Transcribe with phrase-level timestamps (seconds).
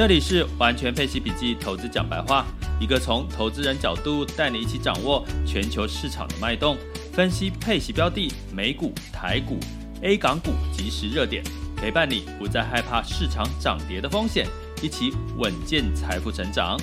[0.00, 2.46] 这里是完全配息笔记投资讲白话，
[2.80, 6.74] 一个从投资人角度带你一起掌握全球市场的脉动，
[7.12, 9.58] 分析配息标的、美股、台股、
[10.00, 11.44] A 港股即时热点，
[11.76, 14.46] 陪伴你不再害怕市场涨跌的风险，
[14.82, 16.80] 一起稳健财富成长。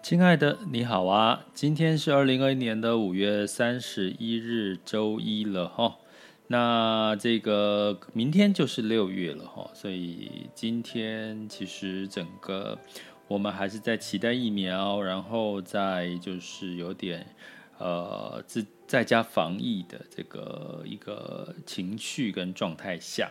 [0.00, 1.40] 亲爱的，你好啊！
[1.52, 5.96] 今天是二零二一年的五月三十一日，周一了哈。
[6.50, 12.78] 那这个明天就是六月了哈，所以今天其实整个
[13.26, 17.26] 我们还是在期待疫苗，然后再就是有点
[17.78, 23.30] 呃自在家防疫的这个一个情绪跟状态下。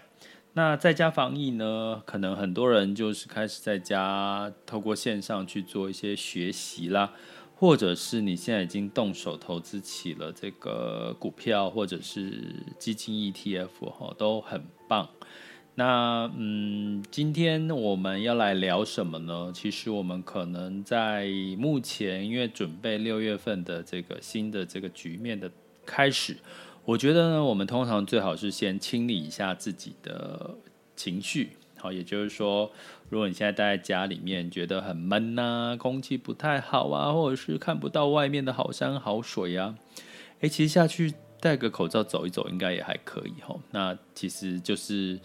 [0.53, 7.13] 那在家防疫呢，可能很多人就是开始在家透过线上去做一些学习啦。
[7.59, 12.43] 或者是你现在已经动手投资起了这个股票，或者是
[12.77, 15.09] 基金 ETF 哈，都很棒。
[15.73, 19.51] 那嗯，今天我们要来聊什么呢？
[19.53, 25.51] 其实我们可能在目前，因为准备六月份的这个新的这个局面的
[25.83, 26.37] 开始，
[26.85, 30.55] 我觉得呢，我们通常最好是先清理一下自己的
[30.95, 31.49] 情绪。
[31.79, 32.71] 好，也就是说，
[33.09, 39.75] 如果你现在待在家里面，觉得很闷呐、空气不太好啊，或者是看不到外面的好山好水啊，
[40.41, 43.61] 诶，其实下去戴个口罩走一走，应该也还可以吼。
[43.71, 45.19] 那其实就是，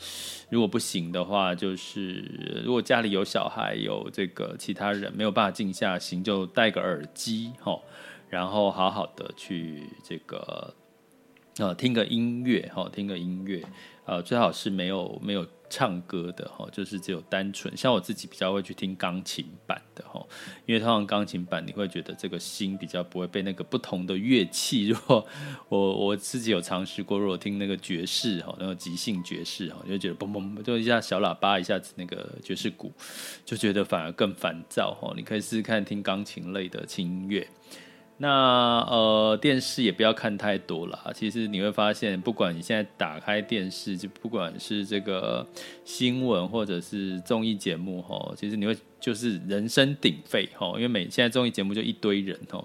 [0.50, 7.82] 如果不行的话，就是如果家里有小孩，有这个其他人没有办法静下心，就戴个耳机吼，
[8.28, 10.74] 然后好好的去这个
[11.58, 13.62] 呃听个音乐哈，听个音乐，
[14.04, 15.46] 呃，最好是没有没有。
[15.72, 20.22] 唱歌的哈，就是只有单纯像我自己比较会去听钢琴版的哈，
[20.66, 24.88] 因为通常钢琴版你会觉得这个心比较不会被那个不同的乐器。
[24.92, 25.26] 如果
[25.70, 32.92] 我我自己有尝试过，如果听那个爵士哈，那个即兴爵士哈，就觉得嘣嘣就一下小喇叭，一下子那个爵士鼓，
[33.46, 35.14] 就觉得反而更烦躁哈。
[35.16, 37.48] 你可以试试看听钢琴类的轻音乐。
[38.22, 41.12] 那呃，电视也不要看太多了。
[41.12, 45.44] 其实你会发现，不管你现在打开电视，就不管是这个
[45.84, 52.64] 新闻或者是综艺节目哈，其实你会就是人声鼎沸哈，因为每现在综艺节目就一堆人哈，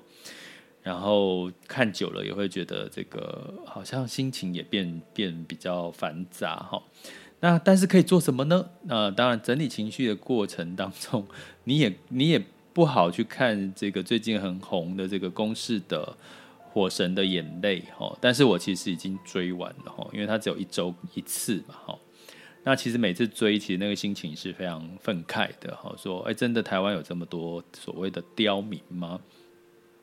[0.84, 6.80] 然后看久了也会觉得这个好像心情也变变比较繁杂哈。
[7.40, 8.70] 那但是可以做什么呢？
[8.88, 11.26] 呃，当然整理情绪的过程当中，
[11.64, 12.44] 你也你也。
[12.78, 16.16] 不好去看这个最近很红的这个公式的
[16.72, 21.98] 《火神的眼泪》哈，但是我其实已经追完了哈，因为它只有一周一次嘛哈。
[22.64, 29.20] 那其实每次追，其实那个心情是非常愤慨的哈，说哎，真的台湾有这么多所谓的刁民吗？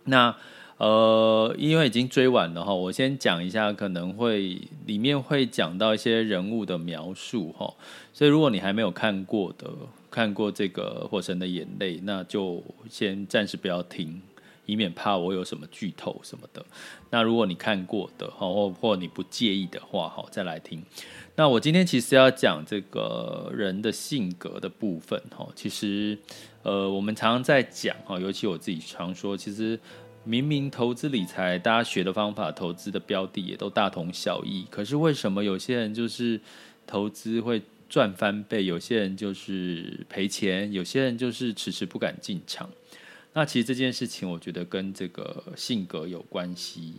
[0.06, 0.34] 那
[0.78, 7.72] 呃，因为已经追完了哈，我先讲一下，可能会里面会讲到一些人物的描述哈，
[8.12, 9.70] 所以如果你还没有看过的。
[10.14, 14.22] 看过这个《火神的眼泪》，那就先暂时不要听，
[14.64, 16.64] 以免怕我有什么剧透什么的。
[17.10, 20.80] 那如果你看过的哈，或或你不介意的话，好，再来听。
[21.34, 26.16] 那我今天其实要讲这个人的性格的部分，哈，其实，
[26.62, 29.76] 呃，我们常常在讲，哈，尤其我自己常说，其实
[30.22, 36.41] 明明投资理财，大家学的方法、投资的标的也都大同小异，可是为什么有些人就是
[36.86, 42.70] 投资会赚翻倍，有些人就是赔钱，有些人就是迟迟不敢进场。
[43.32, 46.94] 那其实这件事情，我觉得跟这个性格有关系。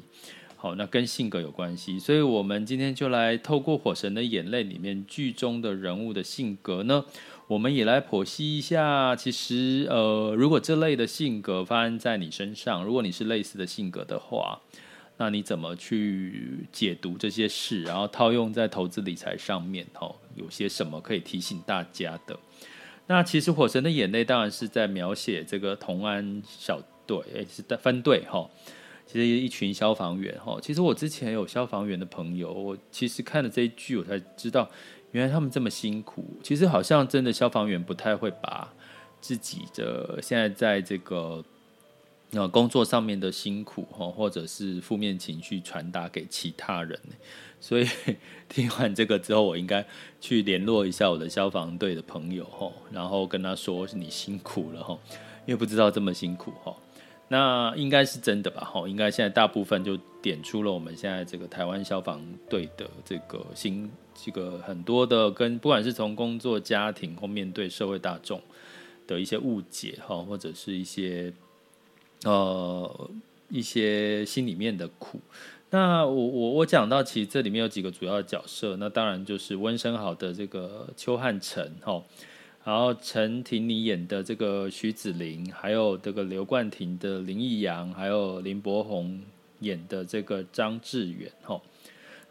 [0.58, 7.06] 好，那跟性格有关系，所以我们今天就来透过《火神的眼泪》里面剧中的人物的性格呢，
[7.48, 9.16] 我们也来剖析一下。
[9.16, 14.62] 其实，呃，如果这类的性格发生在你身上，如果你是类似的性格的话。
[15.18, 19.88] 那你怎么去解读这些事，然后套用在投资理财上面？
[19.94, 22.38] 哈，有些什么可以提醒大家的？
[23.08, 28.50] 那其实《火神的眼泪》当然是在描写这个同安小队，诶，是分队哈。
[29.06, 30.60] 其实一群消防员哈。
[30.62, 34.70] 其实我之前有消防员的朋友，我其实看了这一剧，我才知道
[35.12, 36.38] 原来他们这么辛苦。
[36.44, 38.74] 其实好像真的消防员不太会把
[39.22, 41.42] 自己的现在在这个。
[42.36, 47.00] 那工作上面的辛苦哈，或者是负面情绪传达给其他人。
[47.62, 47.88] 所以
[48.50, 49.84] 听完这个之后，我应该
[50.20, 55.00] 去联络一下我的消防队的朋友哈，然后跟他说你辛苦了哈，
[55.46, 56.76] 因为不知道这么辛苦哈。
[57.30, 58.66] 那应该是真的吧？
[58.66, 68.42] 哈，应该现在大部分就点出了我们现在这个台湾消防队的这个新这个很多的跟不管是从工作、家庭或面对社会大众
[69.08, 71.34] 的一些误解哈，或者是一些
[72.26, 73.10] 呃
[73.50, 75.20] 一些心里面的苦。
[75.70, 82.04] 那我我我讲到，其实这里面有几个主要的角色，那当然就是温升豪的这个邱汉成哈。
[82.64, 89.22] 然后陈婷妮演的这个徐子伶，还有这个刘冠廷的林义阳，还有林柏宏
[89.60, 91.62] 演的这个张志远，哈，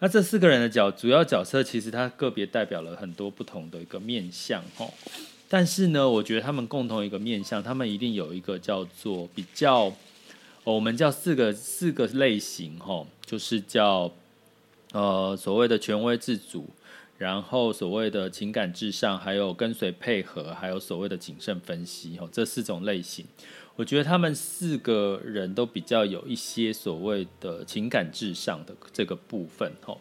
[0.00, 4.88] 那这四个人的角主要角色，其实他个别代表了很多不同的一个面相，哈。
[5.56, 9.92] 但是呢，我觉得他们共同一个面向，他们一定有一个叫做比较，
[10.64, 14.10] 我们叫四个四个类型，哈，就是叫
[14.90, 16.66] 呃所谓的权威自主。
[17.18, 23.24] 然后所谓的情感至上，还有跟随配合，还有所谓的谨慎分析，哦，这四种类型，
[23.76, 29.96] 我觉得他们四个人都比较有一些所谓的情感至上的这个部分，哦，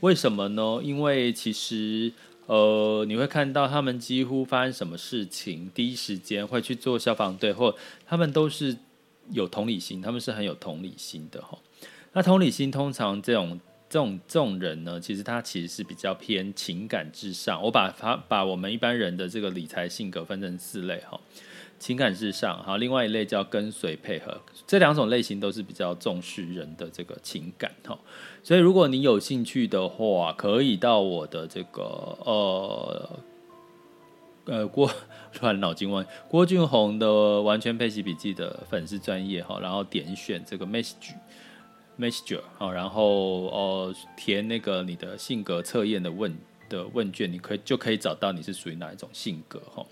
[0.00, 0.80] 为什么呢？
[0.82, 2.12] 因为其实，
[2.46, 7.74] 呃，你会看到他们几乎发生什么事情，第一时间会去做消防队，或
[8.06, 8.76] 他们都是
[9.30, 11.58] 有同理心，他们是很有同理心的，哈。
[12.12, 13.60] 那同理心通常这种。
[13.88, 17.62] 这种这种人呢，其实他其实是比较偏情感至上。
[17.62, 21.18] 我把他把我们一般人的这个理财性格分成四类哈，
[21.78, 24.40] 情感至上，好，另外一类叫跟随配合。
[24.66, 27.98] 这两种类型都是比较重视人的这个情感哈。
[28.42, 31.82] 所以如果你有兴趣的话，可以到我的这个
[32.24, 33.18] 呃
[34.46, 34.90] 呃郭
[35.32, 41.14] 突然脑筋问郭俊宏的完全配习笔记的粉丝专业哈，然后点选这个 message。
[41.98, 46.36] Messenger 好，然后哦填那个你的性格测验的问
[46.68, 49.82] 的问卷，你可以就可以找到你是属于哪一种性格哈。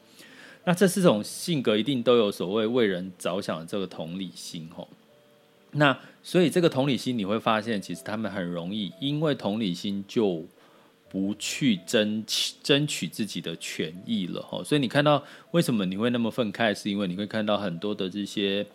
[0.64, 4.88] 那这四种性格一定都有所谓为人着想的这个同理心吼。
[5.72, 10.44] 那所以这个同理心你会发现，其实他们很容易因为同理心就
[11.08, 14.64] 不去争取争取自己的权益了吼。
[14.64, 18.66] 所以你看到为什么你会那么愤慨，是因为你会看到很多的这些。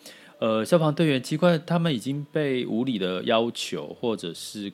[0.42, 4.72] 呃，消防队员奇怪，他们已经被无理的要求，或者是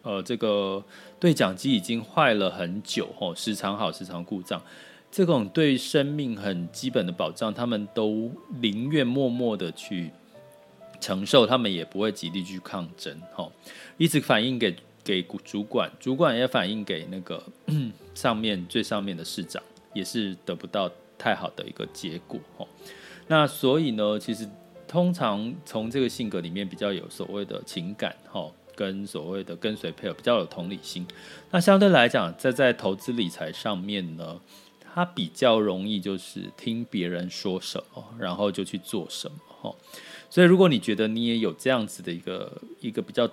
[0.00, 0.82] 呃，这个
[1.18, 4.58] 对讲机已经坏了很久，吼，时常好，时常故障，
[5.10, 8.30] 这种对生命很基本的保障，他们都
[8.60, 10.10] 宁愿默默的去
[11.00, 13.52] 承受，他们也不会极力去抗争，吼，
[13.96, 17.42] 一直反映给给主管，主管也反映给那个
[18.14, 19.62] 上面最上面的市长，
[19.94, 22.68] 也是得不到太好的一个结果，吼，
[23.26, 24.48] 那所以呢，其实。
[24.88, 31.06] 通常从这个性格里面比较有所谓的情感哈，跟所谓的跟随配合比较有同理心。
[31.52, 34.40] 那相对来讲，在在投资理财上面呢，
[34.94, 39.74] 他比较容易就是听别人说什么，然后就去做什么哈。
[40.28, 43.28] 所以如果你觉得你也有这样子的一个一个比较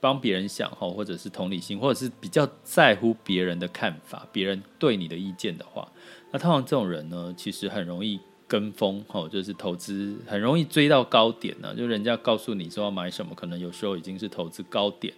[0.00, 5.90] 帮别人想哈，或者是同理心，或者是比较在乎别人的看法，别人对你的意见的话，
[6.30, 8.20] 那通常这种人呢，其实很容易。
[8.48, 11.74] 跟风吼，就是投资很容易追到高点呢。
[11.74, 15.12] 就人家告诉你说要买什么，可能有时候已经是投资高点。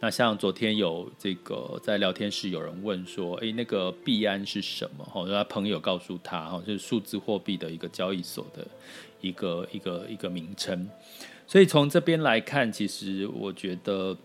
[0.00, 5.04] 那像昨天有这个在聊天室有人问说，诶，那个币安是什么？
[5.04, 8.66] 吼，他朋友告诉他，哈，就是数字货币的一个交易所的
[9.20, 10.88] 一个一个一个名称。
[11.46, 14.16] 所以从这边来看，其实我觉得，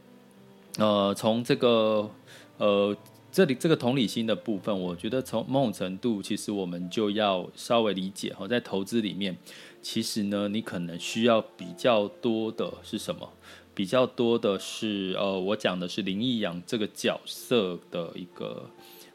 [0.78, 2.10] 呃，从这个
[2.58, 2.96] 呃。
[3.32, 9.36] 这里这个同理心的部分，我觉得从某种程度，其实我们就要稍微理解哈，在投资里面，
[9.82, 13.30] 其实呢，你可能需要比较多的是什么？
[13.76, 18.68] 比较多的是，呃，我讲的是林义阳这个角色的一个。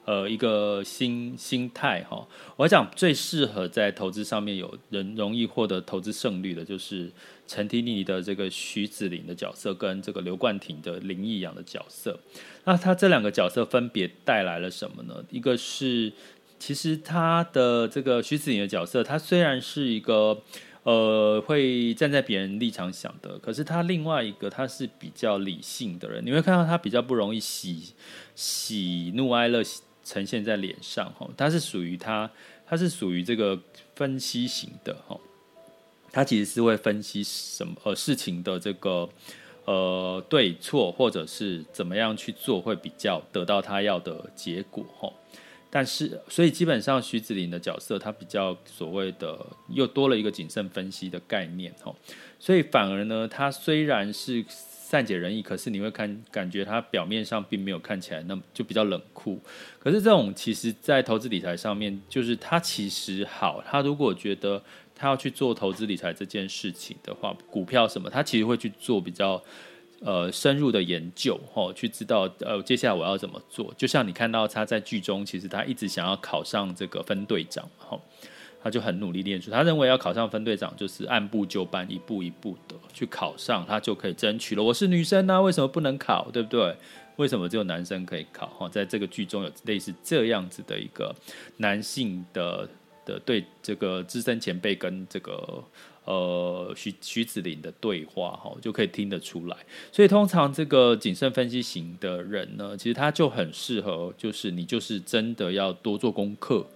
[0.07, 2.27] 呃，一个心心态哈，
[2.57, 7.13] 我讲最适合在投资上面有人容易获得投资胜率的，就是
[7.47, 12.19] 陈婷妮的这个徐子林的角色，跟这个刘冠廷的林义阳的角色。
[12.65, 15.23] 那他这两个角色分别带来了什么呢？
[15.31, 16.11] 一个是，
[16.59, 20.43] 其实他的这个徐子林的角色，他虽然是一个
[20.83, 27.95] 呃会站在别人立场想的，可是他另外一个他是比较理性的人，你会看到他比较不容易喜
[28.35, 29.63] 喜怒哀乐。
[30.03, 32.29] 呈现在脸上，哈，他是属于他，
[32.67, 33.57] 他是属于这个
[33.95, 35.17] 分析型的，哈，
[36.11, 39.09] 他其实是会分析什么呃事情的这个
[39.67, 45.13] 呃对错，或者是怎么样去做会比较得到他要的结果，哈。
[45.73, 51.95] 但是，所以基本上徐子林的角色，他比较所谓的又多了一个谨慎分析的概念，哦，
[52.41, 59.41] 所以反而呢，他虽然是善解人意，可是你会看感觉他表面上并没有看起来那么就比较冷酷。
[59.79, 64.61] 可是这种其实在投资理财上面，就是他其实好，他如果觉得
[64.95, 69.41] 他要去做投资理财这件事情的话，股票什么，他其实会去做比较。
[70.03, 73.71] 呃，深入的研究，吼，去知道呃，接下来我要怎么做。
[73.77, 78.01] 就像你看到他在剧中，其实他一直想要考上这个分队长，吼，
[78.63, 79.51] 他就很努力练出。
[79.51, 84.63] 他认为要考上分队长，就是按部就班，一步一步的去考上，他就可以争取了。
[84.63, 86.31] 我是女生呢，为什么不能考？
[86.33, 86.75] 对不对？
[87.17, 88.47] 为什么只有男生可以考？
[88.47, 91.15] 哈，在这个剧中有类似这样子的一个
[91.59, 92.67] 男性的
[93.05, 95.63] 的对这个资深前辈跟这个。
[96.11, 99.57] 呃，徐徐子林的对话哈，就可以听得出来。
[99.93, 106.67] 所以通常这个谨慎分析型的人呢，其实他就很适合，就是你就是真的要多做功课。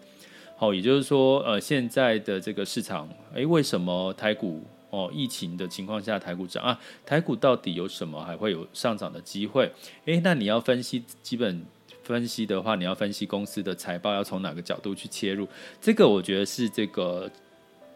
[0.57, 6.79] 好，也就是说，呃，现在的这个市场，诶，为什么台股哦，疫情的情况下台股涨啊？
[7.05, 9.69] 台股到底有什么还会有上涨的机会？
[10.05, 11.61] 诶，那你要分析基本
[12.05, 15.49] 分析的话，你要分析公司的财报，要从哪个角度去切入？
[15.81, 17.29] 这个我觉得是这个。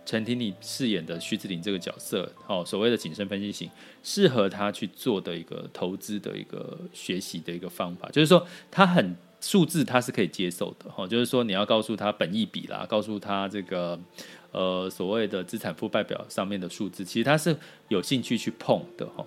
[0.08, 3.68] 陈婷婷饰演的徐志林这个角色，哦，所谓的谨慎分析型，
[4.02, 14.00] 适合他去做的一个投资的一个学习的一个方法，就是说他很数字他是可以接受的，哈，就是说你要告诉他本益比啦，告诉他这个
[14.50, 17.54] 呃所谓的资产负债表上面的数字，其实他是
[17.88, 19.22] 有兴趣去碰的，哈。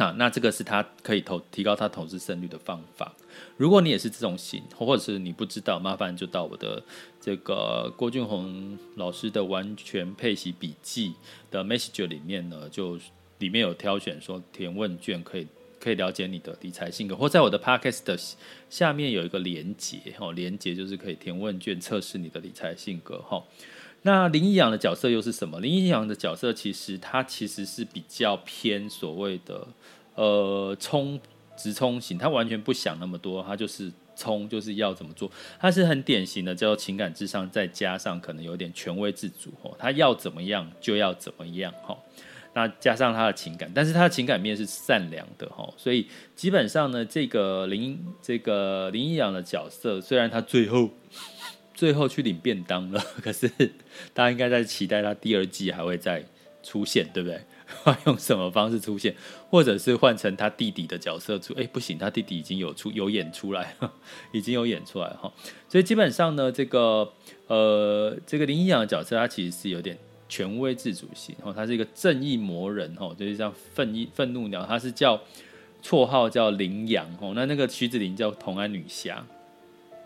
[0.00, 3.14] 那那这个是他可以投提高他投资胜率的方法。
[3.58, 6.82] 如果你也是这种型，或者是你不知道，麻烦就到我的
[7.20, 11.12] 这个郭俊宏老师的完全配息笔记
[11.50, 12.98] 的 message 里面呢，就
[13.40, 15.46] 里面有挑选说填问卷可以
[15.78, 18.18] 可以了解你的理财性格，或在我的 podcast 的
[18.70, 23.44] 下面有一个连结哦，连结就是可以填问卷测试你的理财性格哈。
[24.02, 25.60] 那林一阳的角色又是什么？
[25.60, 29.66] 林一阳的角色其实他其实是比较偏所谓的
[30.14, 31.20] 呃冲
[31.54, 35.30] 直冲型，他完全不想那么多，他就是冲，就是要怎么做。
[35.58, 41.94] 他是很典型的叫做情感至上，再加上可能有点权威自主哦，他要怎么样就要怎么样哈。
[42.54, 50.88] 那加上他的情感，但是他的情感面是善良的哈，所以基本上呢，这个林这个林一阳的角色，虽然他最后。
[51.80, 53.48] 最后去领便当了， 可是
[54.12, 56.22] 大家应该在期待他第二季还会再
[56.62, 57.40] 出现，对不对？
[58.04, 59.14] 用什么方式出现，
[59.48, 61.54] 或者是换成他弟弟的角色出？
[61.54, 63.90] 哎，不行，他弟弟已经有出有演出来了，
[64.30, 65.32] 已经有演出来哈。
[65.70, 67.10] 所以基本上呢，这个
[67.46, 69.96] 呃，这个林一阳的角色，他其实是有点
[70.28, 75.18] 权威自主型，哦，他是一个正义魔人，哦，就是像愤义愤怒鸟，他是叫
[75.82, 79.26] 绰号叫羚羊，哦，那那个徐子林叫同安女侠。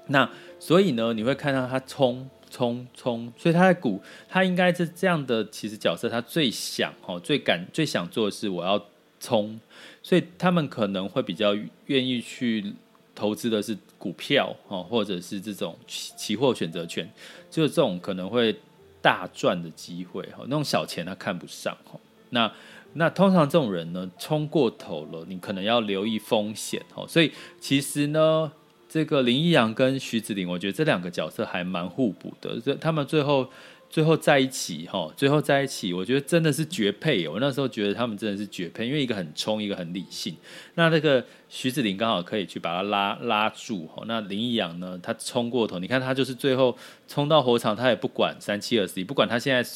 [0.08, 5.42] 那所以呢，你会看到他冲冲冲，所以他在股，他应该是这样的。
[5.48, 8.80] 其实角色他最想哦，最敢最想做的是我要
[9.18, 9.58] 冲，
[10.02, 11.56] 所以他们可能会比较
[11.86, 12.74] 愿意去
[13.14, 17.10] 投资的是股票哦，或者是这种期期货选择权，
[17.50, 18.54] 就是这种可能会
[19.00, 20.44] 大赚的机会哈。
[20.44, 21.98] 那种小钱他看不上哈。
[22.30, 22.52] 那
[22.92, 27.06] 那通常这种人呢，冲过头了，你可能要留意风险哦。
[27.08, 28.52] 所以其实呢。
[28.94, 32.60] 这个林一阳跟徐子林，我觉得这两个角色还蛮互补的。
[32.60, 33.50] 这他们最后
[33.90, 37.26] 最后在一起，哈，最后在一起，我觉得真的是绝配。
[37.26, 40.36] 我那时候觉得他们真的是绝配，因为一个很冲，一个很理性。
[40.76, 44.04] 那那个徐子林刚好可以去把他拉拉住，哈。
[44.06, 49.68] 那林一阳呢，他冲过头，你看他就是最后冲到火场，他也不管三七二十一，不管他现在。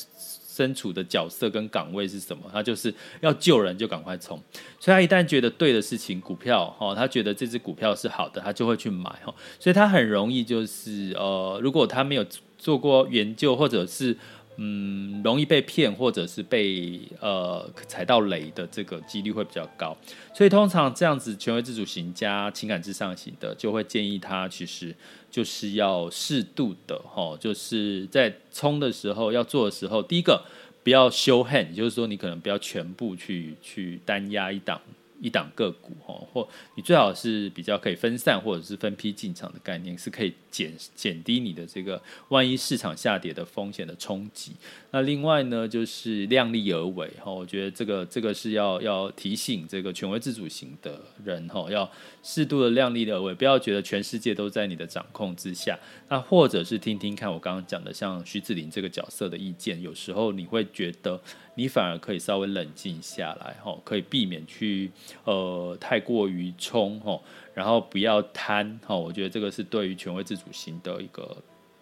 [0.59, 2.43] 身处的角色跟岗位是什么？
[2.53, 4.37] 他就是要救人就赶快冲，
[4.81, 12.27] 所以他一旦觉得对的事情，股票哦，他觉得这只股票是好的，他就会去买哦，所以他很容易就是呃，如果他没有
[12.59, 14.17] 做过研究，或者是。
[14.61, 19.97] 嗯，容易被骗或者是被呃踩到雷的这个几率会比较高，
[20.35, 24.93] 所以通常这样子权威自主型加情感至上型的，就会建议他其实
[25.31, 30.45] 就是要适度的哈，就是在冲的时候要做的时候，第一个
[30.83, 34.81] 不要 show hand，就是说你可能不要全部去去单压一档。
[35.21, 44.53] 一档个股哦，或你最好是比较可以分散或者是分批进场的概念，是可以减减低你的这个万一市场下跌的风险的冲击。
[44.91, 51.91] 那另外呢，就是量力而为哈，我觉得这个这个是要要提醒这个权威自主型的人哈，要
[52.23, 55.79] 适度的量力而为，不要觉得全世界都在你的掌控之下。
[56.09, 61.21] 那或者是听听看我刚刚讲的，像徐志林这个角色的意见，有时候你会觉得。
[61.59, 64.93] 你反而可以稍微冷静下来，吼，可以避免去
[65.25, 67.21] 呃太过于冲，吼，
[67.53, 71.37] 然后不要贪，吼，我觉得这个是对于权威自主型的一个。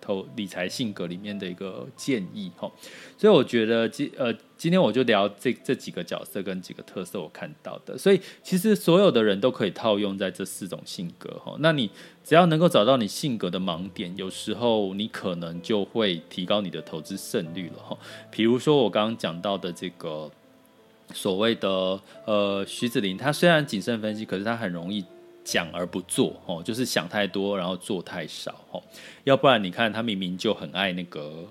[0.06, 2.70] 投理财性格里面的一个建议哈，
[3.18, 11.56] 所以我觉得今呃今天我就聊这这几个角色跟几个特色我看到的，所以其实所有的人都可以套用在这四种性格哈。
[11.58, 11.90] 那你
[12.22, 17.98] 只要能够找到你性格的盲点，有时候你可能就会提高你的投资胜率了哈。
[18.30, 20.30] 比如说我刚刚讲到的这个
[21.12, 25.04] 所谓的呃徐子林，他虽然谨慎分析，可是他很容易。
[25.46, 28.82] 讲而不做，哦，就是想太多，然后做太少，哦，
[29.22, 31.46] 要不然你看他明明就很爱那个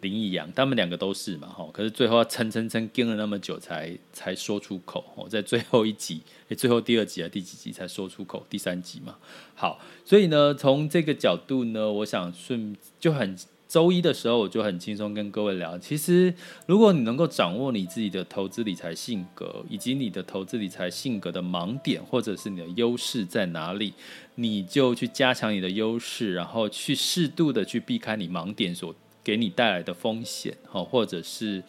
[0.00, 8.46] 林义阳，他们两个都是嘛，哈，可是最后要撑撑撑，跟了那么久才才说出口，哦，在最后一集，诶，最后第二集啊，第几集才说出口？
[8.48, 9.14] 第三集嘛，
[9.54, 13.36] 好，所以呢，从这个角度呢，我想顺就很。
[13.66, 15.78] 周一的时候，我就很轻松跟各位聊。
[15.78, 16.32] 其实，
[16.66, 23.94] 如果你能够掌握你自己的投资理财性格，以及你的投资理财性格的盲点，或者是你的优势在哪里，
[24.36, 31.62] 你就去加强你的优势，然后去适度的去避开你盲点所给你带来的风险，或者是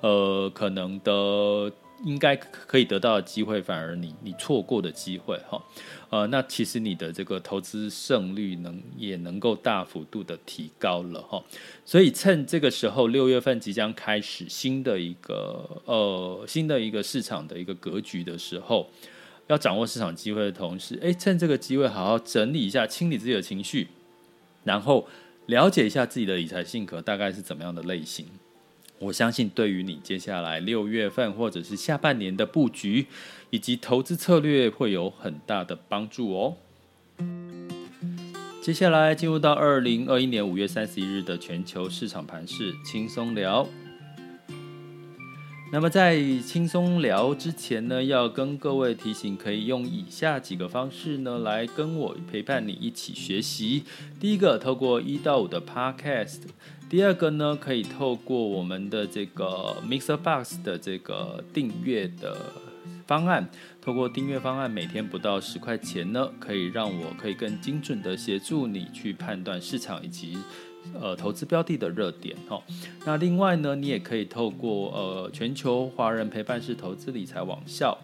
[0.00, 1.72] 呃可能的。
[2.04, 5.60] 应该可以得到的机会，反而你你错过的机会哈，
[6.10, 11.44] 呃，那其实你的这个投资胜率能也能够大幅度的提高了哈，
[11.84, 18.88] 所以趁这个时候，六月份即将开始新的一个呃新的一个市场的一个格局的时候，
[19.48, 23.88] 要掌握市场机会的同时，诶，趁这个机会好好整理一下，清理自己的情绪，
[24.64, 25.06] 然后
[25.46, 28.26] 了解一下自己的理财性格大概是怎么样的类型。
[29.00, 33.06] 我相信，对于你接下来六月份或者是下半年的布局
[33.50, 36.56] 以及投资策略，会有很大的帮助哦。
[38.60, 43.66] 接下来进入到二零二一年五月三十一日的全球市场盘势轻松聊。
[45.70, 53.84] 那么在轻松聊之前呢，要跟各位提醒，可以用以下几个方式呢，来跟我陪伴你一起学习。
[54.18, 56.40] 第一个，透过一到五的 Podcast。
[56.88, 62.34] 第二个呢，可以透过我们的这个 Mixer Box 的这个订阅的
[63.06, 63.46] 方案，
[63.80, 70.38] 透过订阅方案每天不到十块钱呢，可以让我可以更精准的协助你去判断市场以及
[70.98, 72.62] 呃投资标的的热点哦。
[73.04, 77.96] 那另外呢，你也可以透过呃全球华人陪伴式投资理财网校。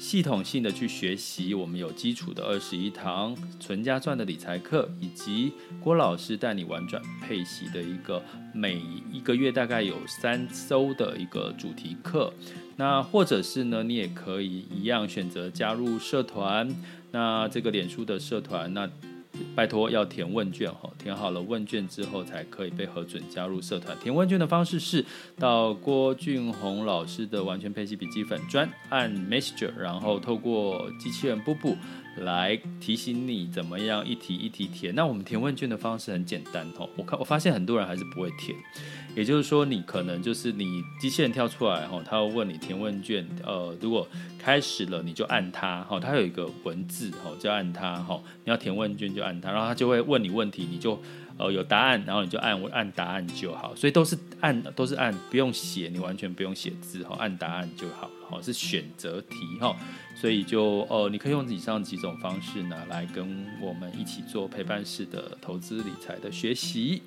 [0.00, 8.22] 系统性的去学习，我们有基础的二十一堂存家赚的理财课，以及郭老师带你玩转配息的一个
[8.54, 8.80] 每
[9.12, 12.32] 一个月大概有三周的一个主题课。
[12.76, 16.66] 那或者是呢，你也可以一样选择加入社团，
[17.10, 18.88] 那这个脸书的社团那。
[19.54, 23.96] 拜托要填问卷哈，填好了问卷之后才可以被核准加入社团。
[24.02, 25.04] 填问卷的方式是
[25.38, 31.76] 到郭俊宏老师的完全配习笔记粉专按 Messenger，然后透过机器人布布
[32.18, 34.94] 来提醒你怎么样一题一题填。
[34.94, 38.56] 那我们填问卷的方式很简单哦，我看我发现很多人还是不会填。
[39.16, 44.06] 也就是说，你可能就是你机器人跳出来哈，他会问你填问卷，呃，如果
[44.38, 51.00] 开始了，你就按它哈，它有一个文字哈，就按它哈，你要填问卷就按它，然后它就会问你问题，你就
[51.40, 59.74] 呃有答案，然后你就按我按答案就好，所以都是按都是按，不用写，你完全不用写字哈，按答案就好了哈，是选择题哈。
[60.14, 67.00] 所以就呃，你可以用以上几种方式呢，来跟我们一起做陪伴式的投资理财的学习。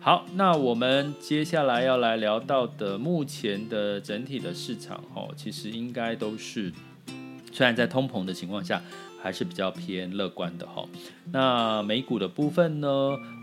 [0.00, 6.72] 好，那我们接下来要来聊到的目前的整体的市场哦，其实应该都是
[7.52, 8.82] 虽然在通膨的情况下。
[9.22, 10.86] 还是比较偏乐观的哈。
[11.32, 12.88] 那美股的部分呢？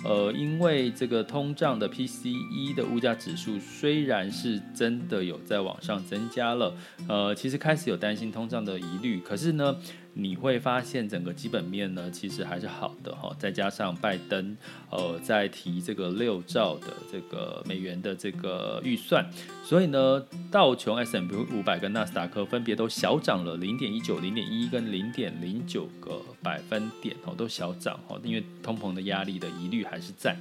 [0.06, 6.74] 呃，因为这个通胀的 PCE 的物价指数虽然是真的有在往上增加了，
[7.08, 9.76] 呃，其实开始有担心通胀的疑虑，可是呢。
[10.13, 13.36] 你会发现整个基本面呢，其实还是好的哈。
[13.39, 14.56] 再加上拜登
[14.89, 19.26] 呃在提这个六兆的这个美元的这个预算，
[19.63, 30.38] 所以呢，道琼 s m p 五百跟纳斯达克分别都小涨了零点一九、零点一一跟零点零九个百分点哦，都小涨哈，因为通膨的压力的疑虑还是在。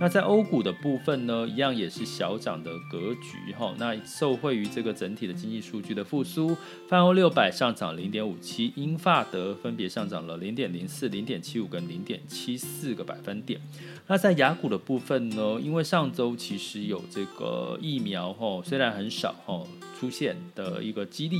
[0.00, 3.74] 那在欧股的部分呢，一样也是小涨的格局哈。
[3.78, 6.56] 那受惠于这个整体的经济数据的复苏，
[6.88, 13.60] 泛欧六百上涨零点五七，英法德分别上涨了零点零四、零点七五跟零点七四个百分点。
[14.06, 19.62] 那在雅股的部分呢，因为上周其实有这个疫苗哈，虽然很少哈。
[20.00, 21.36] 出现的一个几率，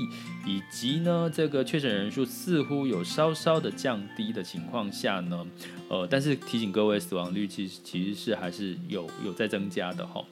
[0.47, 5.47] 以及呢这个确诊人数似乎有稍稍的降低的情况下呢，
[5.89, 10.23] 呃，但是提醒各位，死亡率其实其实是还是有有在增加的哈。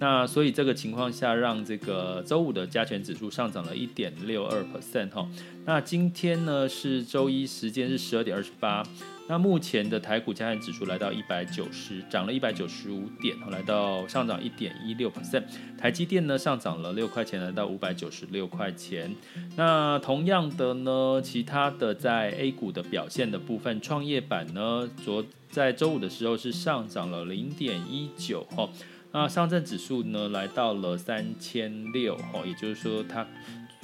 [0.00, 5.28] 那所以这个情况下，让这个周五的加权指数上涨了一点六二 percent 哈。
[5.64, 8.84] 那今天呢是周一，时间是十二点二十八。
[9.28, 15.42] 那目前的台股加权指数来到一百九十，涨了一百九十五点，来到上涨一点一六 percent。
[15.76, 19.12] 台积电呢上涨了六块钱，来到五百九十六块钱。
[19.56, 28.68] 那同样的呢，其他的在 A 股的表现的部分，创业板呢，昨在周五的时候是上涨了零点一九哈。
[29.10, 33.26] 那上证指数呢来到了三千六哈，也就是说它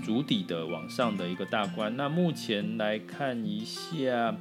[0.04, 1.96] 足底的往上的一个大关。
[1.96, 4.36] 那目前来看一下。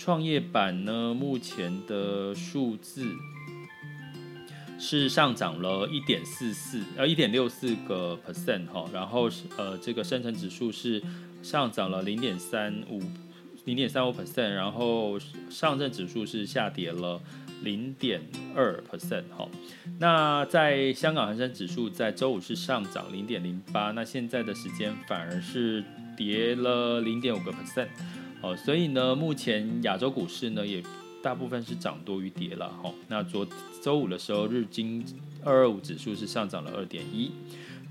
[0.00, 3.06] 创业板呢，目前的数字
[4.78, 11.02] 是上涨了一点四四呃一点六四个 percent 哈，然后呃这个深成指数是
[11.42, 13.02] 上涨了零点三五
[13.66, 15.18] 零点三五 percent，然后
[15.50, 17.20] 上证指数是下跌了
[17.62, 18.22] 零点
[18.56, 19.46] 二 percent 哈。
[19.98, 25.84] 那在香港恒生指数在周五是上涨零点零八，那现在的时间反而是
[26.16, 27.88] 跌了零点五个 percent。
[28.42, 30.82] 哦，所以呢，目前亚洲股市呢也
[31.22, 32.90] 大部分是涨多于跌了哈。
[33.08, 33.46] 那昨
[33.82, 35.04] 周五的时候，日经
[35.44, 37.30] 二二五指数是上涨了二点一。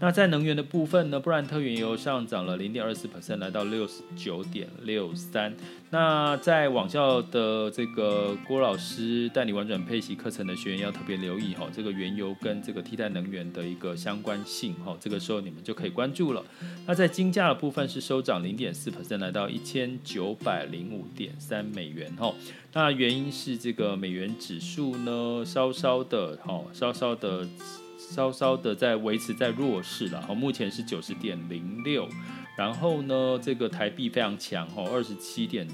[0.01, 5.53] 那在能源的部分呢，布兰特原油上涨了零点二四 percent，来到六十九点六三。
[5.89, 16.41] 那在网校的这个郭老师带你玩转配息课程的学员要特别留意哈，这个原油跟这个替代能源的一个相关性哈，这个时候你们就可以关注了。
[16.85, 22.33] 那在金价的部分是收涨零点四 percent，来到一千九百零五点三美元哈。
[22.71, 27.45] 那原因是这个美元指数呢，稍稍的哈，稍稍的。
[28.09, 32.09] 稍稍的在维持在弱势了，目前是九十点零六，
[32.57, 35.67] 然后呢，这个台币非常强，哦，二十七点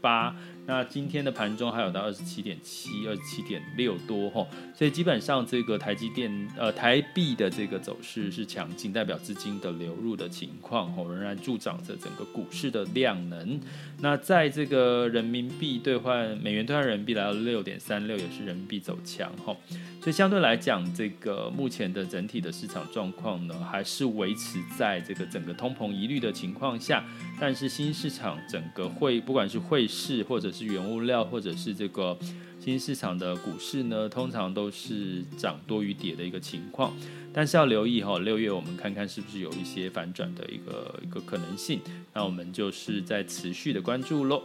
[0.00, 0.34] 八。
[0.64, 13.60] 那今天的盘中还有到二十七点七、二十七点六多哈，所以基本上这个台积电呃台币的这个走势是强劲，代表资金的流入的情况哈，仍然助长着整个股市的量能。
[13.98, 19.56] 那在这个人民币兑换美元兑换人民币来到六点三六，也是人民币走强哈，
[20.02, 27.04] 所以相对来讲，这个目前的整体的市场状况呢，还是维持在这个整个通膨疑虑的情况下，
[27.38, 32.18] 但是新市场整个汇不管是汇市或者是原物料或者是这个
[32.58, 36.92] 新市场的股市呢，通常都是涨多于跌的一个情况，
[37.32, 41.78] 但是要留意哈，六月我们看看是不是有一些反转的一个一个可能性，
[42.12, 44.42] 那我们就是在持续的关注喽。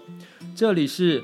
[0.56, 1.24] 这里是